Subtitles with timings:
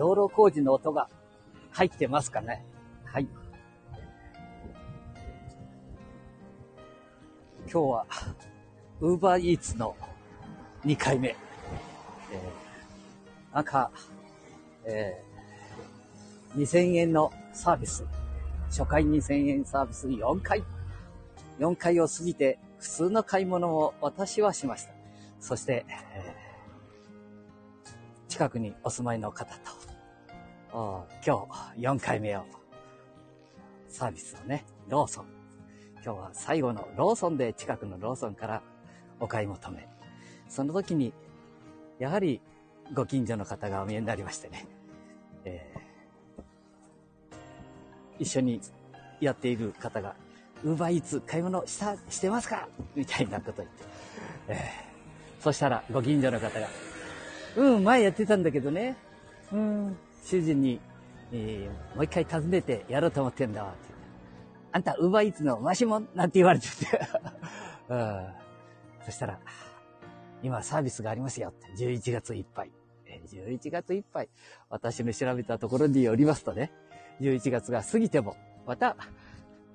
[0.00, 1.10] 道路工事の音が
[1.72, 2.64] 入ってますかね？
[3.04, 3.28] はい。
[7.70, 8.06] 今日は、
[9.02, 9.94] ウーバーイーツの
[10.86, 11.28] 2回目。
[11.28, 13.90] えー、なんか、
[14.86, 18.06] えー、2000円のサービス。
[18.70, 20.64] 初回2000円サービス4回。
[21.58, 24.94] 4回を過ぎて普通の買い物を私はしました。
[25.40, 29.89] そして、えー、近くにお住まいの方と、
[30.72, 31.30] 今日
[31.78, 32.44] 4回目を、
[33.88, 35.24] サービスをね、ローソン。
[36.04, 38.62] 今日は最後のローソンで近くのローソンから
[39.18, 39.88] お買い求め。
[40.48, 41.12] その時に、
[41.98, 42.40] やはり
[42.94, 44.66] ご近所の方がお見えになりましてね、
[45.44, 48.60] えー、一緒に
[49.20, 50.14] やっている方が、
[50.62, 53.84] ウーバーイーツ買い物した、してますかみたいなこと言って。
[54.48, 56.68] えー、そしたら、ご近所の方が、
[57.56, 58.96] うん、前やってたんだけどね。
[59.52, 60.80] うん、主人に、
[61.32, 63.70] えー、もう一回訪ねてやろうと思ってんだわ。
[63.70, 63.90] って
[64.72, 67.00] あんた、ウーバーイーツのマシモンなんて言われてて。
[67.88, 68.28] うん、
[69.04, 69.40] そしたら、
[70.42, 71.66] 今サービスがありますよって。
[71.84, 72.70] 11月いっぱい。
[73.26, 74.28] 11月いっぱい。
[74.68, 76.72] 私の調べたところによりますとね、
[77.20, 78.96] 11月が過ぎても、また、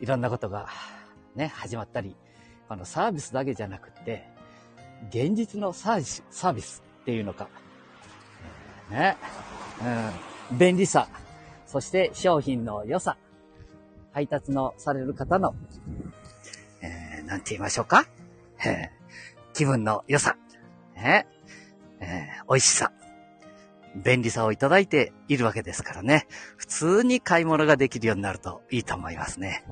[0.00, 0.68] いろんなことが
[1.34, 2.16] ね、始まったり、
[2.68, 4.28] このサービスだけじゃなくって、
[5.08, 7.48] 現実のサービス、サービスっていうのか、
[8.90, 9.16] ね、
[10.50, 11.08] うん、便利さ、
[11.66, 13.16] そして商品の良さ、
[14.12, 15.54] 配達のされる方の、
[16.80, 18.06] えー、なんて言いましょうか、
[18.60, 18.88] えー、
[19.52, 20.36] 気分の良さ、
[20.94, 21.26] ね、
[22.00, 22.92] えー、美味しさ、
[24.04, 26.26] 便利さをいただいているわけですからね。
[26.56, 29.64] 普通に買い物ができるようになるといいと思いますね。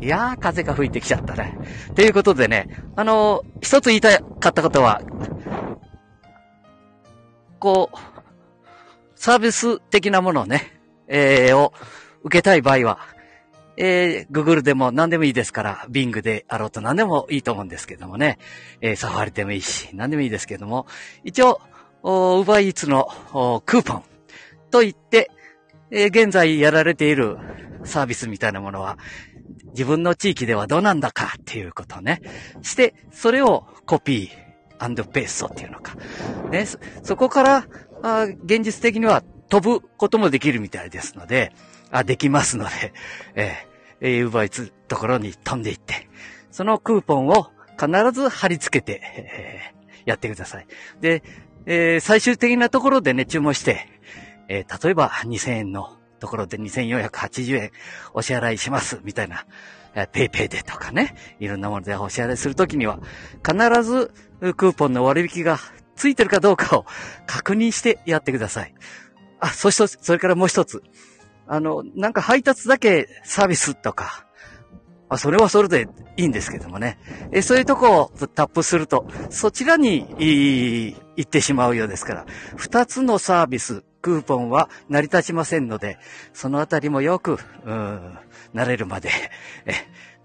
[0.00, 1.56] いやー、風が吹いてきちゃったね。
[1.94, 5.00] ということでね、あのー、一つ言いたかったことは、
[7.58, 8.19] こう、
[9.20, 11.74] サービス的なものをね、えー、を
[12.22, 13.00] 受けたい場合は、
[13.76, 18.38] えー、Google でも何でもいいですから、Bing であろうと何でもいいと思うんですけどもね、
[18.80, 20.86] えー、サファリでもいいし、何でもいいですけども、
[21.22, 21.60] 一応、
[22.02, 23.08] ウーバーイーツの
[23.66, 24.04] クーポン
[24.70, 25.30] といって、
[25.90, 27.36] えー、現在やられている
[27.84, 28.96] サービスみたいなものは、
[29.72, 32.22] 自分の地域ではどうなんだかっていうことをね、
[32.62, 34.50] して、それをコピー
[34.80, 35.94] ペーストっていうのか。
[36.50, 36.66] ね、
[37.02, 37.66] そこから
[38.02, 41.52] あ、現実的には飛ぶこともできるみたいですので、
[41.90, 42.92] あ、できますので、
[44.00, 46.08] えー、ウーバーイツところに飛んでいって、
[46.50, 50.66] そのクーポンを必ず貼り付けて、えー、やってください。
[51.00, 51.22] で、
[51.66, 53.86] えー、最終的なところでね、注文して、
[54.48, 57.70] えー、例えば2000円のところで2480円
[58.14, 59.46] お支払いします、みたいな、
[59.94, 63.00] えー、ペイペイでとかね、いろんなものでお支払いするときには、
[63.44, 64.12] 必ず
[64.56, 65.58] クーポンの割引が
[66.00, 66.86] ついてるかどうかを
[67.26, 68.72] 確認してやってください。
[69.38, 70.82] あ、そして、それからもう一つ。
[71.46, 74.26] あの、なんか配達だけサービスとか、
[75.10, 76.98] まあ、それはそれでいいんですけどもね。
[77.32, 85.98] えそういうとこをタップすると、そちらに行ってしまうようですから、二つのサービス、クーポンは成り立ちませんので、
[86.32, 88.18] そのあたりもよく、うん、
[88.54, 89.10] 慣れるまで。
[89.66, 89.74] え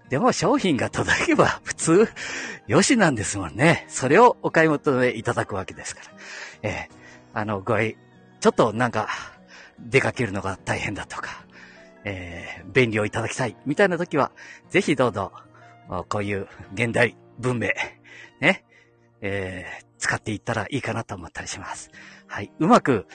[0.08, 2.08] でも商品が届けば普通、
[2.66, 3.86] よしなんですもんね。
[3.88, 6.10] それをお買い求めいただくわけですから。
[6.62, 6.88] え
[7.34, 7.96] あの、ごい、
[8.40, 9.08] ちょっとなんか、
[9.78, 11.44] 出かけるのが大変だとか、
[12.04, 14.32] えー、便利をいただきたい、みたいな時は、
[14.70, 15.32] ぜひどうぞ、
[16.08, 17.68] こういう現代文明、
[18.40, 18.64] ね、
[19.20, 21.90] えー、使っていったらいいかなと思ったりします。
[22.26, 22.52] はい。
[22.58, 23.06] うまく、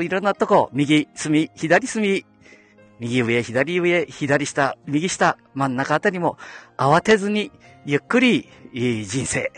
[0.00, 2.26] いろんなとこ、右隅、左隅、
[3.00, 6.36] 右上、左上、左下、右下、真ん中あたりも、
[6.76, 7.52] 慌てずに、
[7.84, 9.52] ゆっくり、いい人生、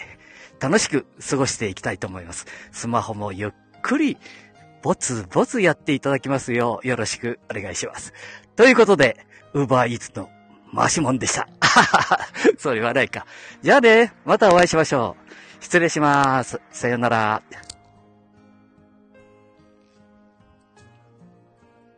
[0.61, 2.47] 楽しく過ごしていきたいと思います。
[2.71, 3.51] スマホもゆっ
[3.83, 4.19] くり、
[4.83, 8.13] ぼつぼつやっていただきますよう、よろしくお願いします。
[8.57, 10.29] ということで、ウーバーイーツの
[10.75, 11.49] 回しもんでした。
[12.59, 13.27] それはないか。
[13.63, 15.17] じゃあね、またお会いしましょ
[15.61, 15.65] う。
[15.65, 16.61] 失礼します。
[16.71, 17.43] さよなら。